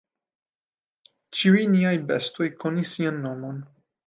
Ĉiuj 1.41 1.61
niaj 1.75 1.93
bestoj 2.09 2.49
konis 2.65 2.97
sian 2.97 3.23
nomon. 3.29 3.63